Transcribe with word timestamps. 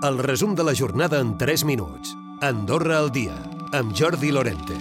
El 0.00 0.20
resum 0.22 0.54
de 0.54 0.62
la 0.62 0.76
jornada 0.78 1.18
en 1.18 1.36
3 1.38 1.64
minuts. 1.64 2.14
Andorra 2.40 3.00
al 3.00 3.10
dia, 3.10 3.34
amb 3.74 3.90
Jordi 3.98 4.30
Lorente. 4.30 4.76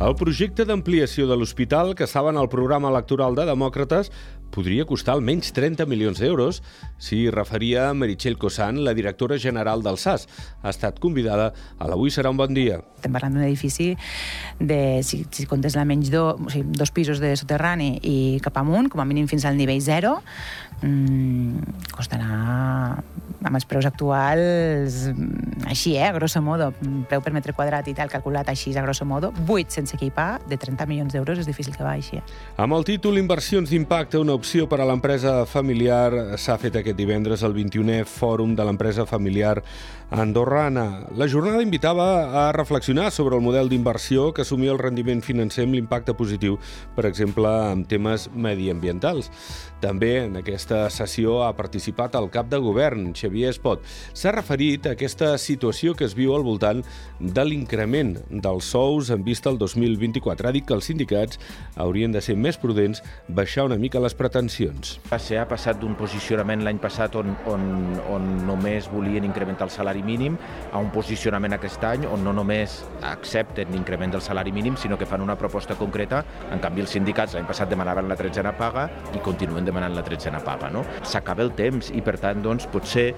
El 0.00 0.14
projecte 0.16 0.64
d'ampliació 0.64 1.26
de 1.28 1.36
l'hospital, 1.36 1.92
que 1.94 2.08
estava 2.08 2.32
en 2.32 2.40
el 2.40 2.48
programa 2.48 2.88
electoral 2.88 3.36
de 3.36 3.44
Demòcrates, 3.46 4.08
podria 4.52 4.86
costar 4.88 5.14
almenys 5.14 5.52
30 5.52 5.84
milions 5.88 6.18
d'euros 6.20 6.62
si 7.00 7.26
referia 7.30 7.90
a 7.90 7.94
Meritxell 7.94 8.38
Cosan, 8.40 8.80
la 8.86 8.96
directora 8.96 9.36
general 9.38 9.84
del 9.84 10.00
SAS. 10.00 10.26
Ha 10.62 10.72
estat 10.72 10.98
convidada 11.00 11.52
a 11.78 11.88
l'Avui 11.92 12.10
serà 12.10 12.32
un 12.32 12.40
bon 12.40 12.56
dia. 12.56 12.80
Estem 12.96 13.12
parlant 13.12 13.36
d'un 13.36 13.44
edifici 13.44 13.92
de, 14.58 14.80
si, 15.04 15.22
si 15.28 15.46
comptes 15.50 15.76
menys 15.76 16.10
do, 16.12 16.24
o 16.40 16.50
sigui, 16.52 16.72
dos 16.72 16.90
pisos 16.90 17.20
de 17.20 17.36
soterrani 17.36 17.94
i 18.00 18.16
cap 18.44 18.56
amunt, 18.64 18.88
com 18.92 19.04
a 19.04 19.08
mínim 19.08 19.28
fins 19.28 19.44
al 19.44 19.60
nivell 19.60 19.84
zero, 19.84 20.18
mmm, 20.80 21.92
costarà 21.94 22.96
amb 23.42 23.58
els 23.58 23.66
preus 23.68 23.86
actuals 23.88 24.98
així, 25.66 25.96
eh, 25.96 26.04
a 26.04 26.12
grosso 26.12 26.42
modo, 26.42 26.72
preu 27.08 27.22
per 27.22 27.32
metre 27.32 27.54
quadrat 27.56 27.86
i 27.88 27.94
tal, 27.94 28.10
calculat 28.10 28.48
així, 28.48 28.74
a 28.76 28.82
grosso 28.82 29.04
modo, 29.04 29.32
8 29.46 29.70
sense 29.70 29.96
equipar, 29.96 30.40
de 30.48 30.56
30 30.56 30.86
milions 30.86 31.12
d'euros 31.12 31.38
és 31.38 31.46
difícil 31.46 31.76
que 31.76 31.84
baixi. 31.84 32.18
Eh? 32.18 32.22
Amb 32.62 32.76
el 32.76 32.84
títol 32.84 33.18
Inversions 33.18 33.70
d'impacte, 33.70 34.18
una 34.18 34.34
opció 34.34 34.68
per 34.68 34.80
a 34.80 34.88
l'empresa 34.88 35.42
familiar, 35.46 36.36
s'ha 36.38 36.58
fet 36.58 36.76
aquest 36.80 36.98
divendres 36.98 37.42
el 37.42 37.54
21è 37.54 38.04
Fòrum 38.08 38.56
de 38.56 38.66
l'empresa 38.66 39.06
familiar 39.06 39.62
andorrana. 40.12 41.06
La 41.16 41.26
jornada 41.26 41.62
invitava 41.62 42.48
a 42.48 42.52
reflexionar 42.52 43.10
sobre 43.10 43.36
el 43.36 43.42
model 43.42 43.70
d'inversió 43.70 44.32
que 44.32 44.42
assumia 44.42 44.72
el 44.72 44.78
rendiment 44.78 45.22
financer 45.24 45.64
amb 45.64 45.78
l'impacte 45.78 46.12
positiu, 46.14 46.58
per 46.94 47.06
exemple, 47.08 47.48
en 47.72 47.86
temes 47.88 48.28
mediambientals. 48.34 49.30
També 49.80 50.18
en 50.26 50.36
aquesta 50.38 50.84
sessió 50.94 51.40
ha 51.46 51.54
participat 51.56 52.14
el 52.14 52.28
cap 52.30 52.50
de 52.52 52.60
govern, 52.62 53.10
Xavier 53.16 53.31
Espot. 53.48 53.80
S'ha 54.12 54.32
referit 54.36 54.86
a 54.86 54.94
aquesta 54.96 55.32
situació 55.40 55.96
que 55.96 56.04
es 56.04 56.16
viu 56.18 56.34
al 56.36 56.44
voltant 56.44 56.82
de 57.18 57.44
l'increment 57.46 58.14
dels 58.30 58.68
sous 58.74 59.10
en 59.14 59.24
vista 59.24 59.50
al 59.50 59.58
2024. 59.58 60.48
Ha 60.48 60.54
dit 60.54 60.66
que 60.68 60.76
els 60.76 60.90
sindicats 60.90 61.40
haurien 61.80 62.12
de 62.12 62.20
ser 62.20 62.36
més 62.36 62.58
prudents, 62.60 63.02
baixar 63.28 63.64
una 63.68 63.78
mica 63.80 64.02
les 64.02 64.14
pretensions. 64.14 64.98
Ha 65.10 65.46
passat 65.48 65.80
d'un 65.80 65.94
posicionament 65.98 66.62
l'any 66.64 66.78
passat 66.82 67.16
on, 67.16 67.32
on, 67.48 67.64
on 68.12 68.28
només 68.46 68.88
volien 68.92 69.24
incrementar 69.24 69.66
el 69.68 69.72
salari 69.74 70.02
mínim 70.04 70.36
a 70.72 70.80
un 70.82 70.90
posicionament 70.94 71.56
aquest 71.56 71.82
any 71.88 72.04
on 72.06 72.22
no 72.24 72.34
només 72.36 72.82
accepten 73.06 73.72
l'increment 73.72 74.12
del 74.12 74.22
salari 74.22 74.52
mínim, 74.52 74.76
sinó 74.76 74.98
que 74.98 75.06
fan 75.06 75.22
una 75.24 75.36
proposta 75.38 75.76
concreta. 75.78 76.22
En 76.52 76.60
canvi, 76.62 76.84
els 76.84 76.92
sindicats 76.94 77.36
l'any 77.36 77.46
passat 77.48 77.70
demanaven 77.70 78.08
la 78.10 78.16
tretzena 78.18 78.52
paga 78.58 78.88
i 79.14 79.22
continuen 79.24 79.66
demanant 79.66 79.94
la 79.96 80.04
tretzena 80.06 80.42
paga. 80.44 80.70
No? 80.72 80.84
S'acaba 81.02 81.44
el 81.46 81.52
temps 81.58 81.92
i, 81.94 82.02
per 82.04 82.18
tant, 82.22 82.42
doncs, 82.44 82.68
potser 82.72 83.10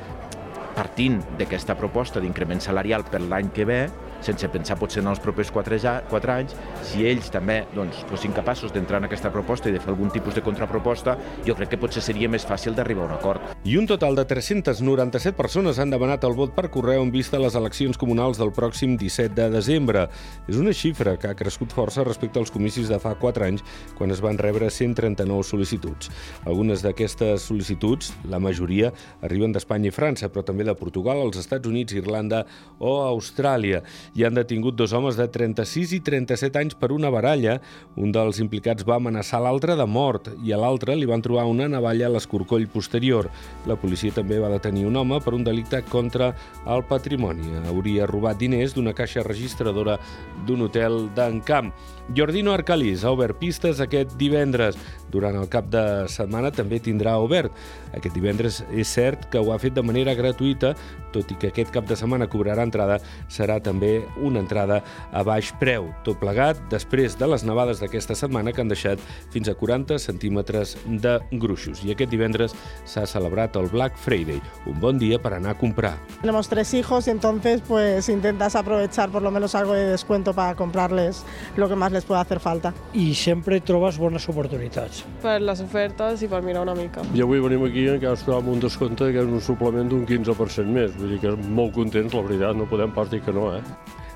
partint 0.75 1.21
d'aquesta 1.39 1.77
proposta 1.79 2.21
d'increment 2.21 2.61
salarial 2.61 3.07
per 3.07 3.23
l'any 3.23 3.53
que 3.55 3.67
ve, 3.69 3.81
sense 4.25 4.49
pensar 4.49 4.79
potser 4.81 5.03
en 5.03 5.11
els 5.13 5.21
propers 5.23 5.51
4, 5.53 5.79
ja, 5.83 5.95
4 6.11 6.33
anys, 6.35 6.55
si 6.89 7.05
ells 7.07 7.31
també 7.33 7.61
doncs, 7.75 8.03
fossin 8.09 8.33
capaços 8.37 8.73
d'entrar 8.73 9.03
en 9.03 9.09
aquesta 9.09 9.33
proposta 9.33 9.71
i 9.71 9.75
de 9.75 9.83
fer 9.83 9.93
algun 9.93 10.13
tipus 10.15 10.37
de 10.37 10.43
contraproposta, 10.45 11.17
jo 11.47 11.57
crec 11.59 11.75
que 11.75 11.81
potser 11.81 12.03
seria 12.05 12.31
més 12.31 12.47
fàcil 12.49 12.77
d'arribar 12.77 13.05
a 13.05 13.11
un 13.11 13.17
acord. 13.19 13.55
I 13.65 13.77
un 13.81 13.89
total 13.91 14.17
de 14.17 14.25
397 14.29 15.37
persones 15.37 15.79
han 15.79 15.93
demanat 15.93 16.25
el 16.25 16.37
vot 16.37 16.55
per 16.57 16.71
correu 16.73 17.03
en 17.05 17.13
vista 17.13 17.41
les 17.41 17.57
eleccions 17.59 17.99
comunals 18.01 18.41
del 18.41 18.53
pròxim 18.55 18.97
17 19.01 19.35
de 19.37 19.49
desembre. 19.53 20.07
És 20.49 20.59
una 20.61 20.75
xifra 20.77 21.17
que 21.21 21.31
ha 21.31 21.39
crescut 21.39 21.73
força 21.75 22.05
respecte 22.05 22.41
als 22.41 22.53
comicis 22.55 22.89
de 22.89 22.99
fa 23.03 23.15
4 23.21 23.49
anys, 23.49 23.65
quan 23.99 24.13
es 24.15 24.23
van 24.25 24.39
rebre 24.41 24.71
139 24.71 25.45
sol·licituds. 25.47 26.11
Algunes 26.45 26.85
d'aquestes 26.85 27.49
sol·licituds, 27.49 28.13
la 28.31 28.41
majoria, 28.43 28.93
arriben 29.25 29.53
d'Espanya 29.53 29.91
i 29.91 29.95
França, 29.95 30.31
però 30.33 30.45
també 30.47 30.65
de 30.65 30.77
Portugal, 30.79 31.23
els 31.25 31.39
Estats 31.41 31.69
Units, 31.69 31.95
Irlanda 31.97 32.45
o 32.79 32.97
Austràlia 33.05 33.83
i 34.15 34.25
han 34.25 34.35
detingut 34.39 34.77
dos 34.79 34.93
homes 34.95 35.19
de 35.19 35.27
36 35.29 35.95
i 35.97 36.01
37 36.05 36.61
anys 36.61 36.77
per 36.79 36.93
una 36.95 37.11
baralla. 37.11 37.59
Un 37.99 38.13
dels 38.15 38.39
implicats 38.43 38.87
va 38.87 38.97
amenaçar 39.01 39.43
l'altre 39.43 39.77
de 39.79 39.87
mort 39.87 40.31
i 40.45 40.55
a 40.55 40.61
l'altre 40.61 40.95
li 40.97 41.09
van 41.11 41.23
trobar 41.23 41.47
una 41.51 41.69
navalla 41.69 42.07
a 42.07 42.15
l'escorcoll 42.15 42.69
posterior. 42.71 43.31
La 43.67 43.77
policia 43.81 44.15
també 44.15 44.39
va 44.43 44.53
detenir 44.53 44.87
un 44.87 44.97
home 44.97 45.21
per 45.25 45.35
un 45.35 45.45
delicte 45.47 45.83
contra 45.91 46.33
el 46.71 46.85
patrimoni. 46.89 47.51
Hauria 47.69 48.07
robat 48.11 48.39
diners 48.39 48.77
d'una 48.77 48.95
caixa 48.95 49.27
registradora 49.27 49.99
d'un 50.47 50.63
hotel 50.69 51.09
d'Encamp. 51.15 51.73
Jordino 52.15 52.53
Arcalís 52.53 53.05
ha 53.05 53.15
obert 53.15 53.39
pistes 53.41 53.81
aquest 53.81 54.15
divendres. 54.21 54.77
Durant 55.11 55.37
el 55.39 55.49
cap 55.51 55.71
de 55.73 56.05
setmana 56.11 56.51
també 56.55 56.81
tindrà 56.83 57.17
obert. 57.23 57.55
Aquest 57.95 58.15
divendres 58.15 58.63
és 58.71 58.91
cert 58.91 59.29
que 59.33 59.41
ho 59.41 59.53
ha 59.55 59.61
fet 59.63 59.75
de 59.75 59.83
manera 59.83 60.15
gratuïta, 60.19 60.75
tot 61.15 61.31
i 61.31 61.39
que 61.39 61.53
aquest 61.53 61.73
cap 61.75 61.87
de 61.89 61.97
setmana 61.99 62.29
cobrarà 62.31 62.67
entrada, 62.67 62.99
serà 63.31 63.61
també 63.63 64.01
una 64.23 64.43
entrada 64.43 64.81
a 65.13 65.23
baix 65.27 65.53
preu. 65.61 65.89
Tot 66.07 66.19
plegat 66.21 66.61
després 66.73 67.19
de 67.21 67.29
les 67.31 67.47
nevades 67.47 67.81
d'aquesta 67.83 68.17
setmana 68.19 68.53
que 68.53 68.65
han 68.65 68.73
deixat 68.73 69.03
fins 69.33 69.49
a 69.49 69.57
40 69.59 69.99
centímetres 70.03 70.77
de 70.87 71.19
gruixos. 71.33 71.85
I 71.85 71.95
aquest 71.95 72.13
divendres 72.13 72.55
s'ha 72.89 73.07
celebrat 73.09 73.57
el 73.61 73.71
Black 73.73 73.99
Friday, 74.01 74.41
un 74.71 74.81
bon 74.83 74.99
dia 74.99 75.21
per 75.23 75.35
anar 75.39 75.55
a 75.55 75.59
comprar. 75.59 75.95
Tenemos 76.21 76.49
tres 76.49 76.75
hijos 76.75 77.07
y 77.07 77.11
entonces 77.11 77.63
pues 77.67 78.09
intentas 78.09 78.57
aprovechar 78.57 79.11
por 79.11 79.23
lo 79.23 79.31
menos 79.31 79.55
algo 79.55 79.75
de 79.75 79.87
descuento 79.87 80.35
para 80.35 80.55
comprarles 80.55 81.25
lo 81.57 81.69
que 81.69 81.77
más 81.77 81.93
les 81.93 82.05
pueda 82.05 82.21
hacer 82.21 82.41
falta. 82.41 82.75
I 82.93 83.15
sempre 83.15 83.61
trobes 83.61 83.99
bones 83.99 84.29
oportunitats. 84.29 85.05
Per 85.23 85.41
les 85.41 85.61
ofertes 85.61 86.23
i 86.23 86.29
per 86.29 86.43
mirar 86.43 86.65
una 86.65 86.75
mica. 86.75 87.05
I 87.15 87.23
avui 87.25 87.43
venim 87.43 87.65
aquí 87.67 87.85
i 87.85 87.93
encara 87.95 88.15
ens 88.15 88.25
trobem 88.27 88.53
un 88.55 88.63
descompte 88.63 89.11
que 89.13 89.23
és 89.23 89.29
un 89.29 89.43
suplement 89.45 89.89
d'un 89.91 90.05
15% 90.09 90.75
més. 90.75 90.95
Vull 91.05 91.13
dir 91.13 91.21
que 91.21 91.35
molt 91.37 91.75
contents, 91.77 92.15
la 92.17 92.23
veritat, 92.25 92.57
no 92.57 92.65
podem 92.65 92.93
pas 92.97 93.11
dir 93.13 93.21
que 93.21 93.33
no, 93.37 93.51
eh? 93.53 93.61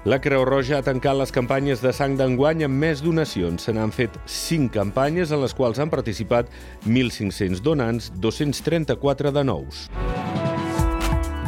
La 0.09 0.17
Creu 0.25 0.47
Roja 0.49 0.79
ha 0.79 0.85
tancat 0.87 1.19
les 1.19 1.33
campanyes 1.35 1.83
de 1.85 1.91
sang 1.93 2.15
d'enguany 2.17 2.63
amb 2.65 2.81
més 2.81 3.03
donacions. 3.05 3.67
Se 3.67 3.75
n'han 3.77 3.93
fet 3.93 4.15
5 4.25 4.73
campanyes 4.73 5.35
en 5.37 5.43
les 5.43 5.53
quals 5.53 5.83
han 5.83 5.93
participat 5.93 6.49
1.500 6.87 7.61
donants, 7.67 8.09
234 8.17 9.35
de 9.37 9.45
nous. 9.45 9.83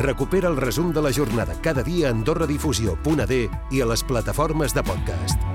Recupera 0.04 0.52
el 0.52 0.60
resum 0.60 0.92
de 0.92 1.00
la 1.00 1.12
jornada 1.12 1.56
cada 1.64 1.86
dia 1.86 2.10
a 2.10 2.12
AndorraDifusió.d 2.12 3.40
i 3.48 3.80
a 3.80 3.88
les 3.94 4.04
plataformes 4.04 4.76
de 4.76 4.84
podcast. 4.84 5.49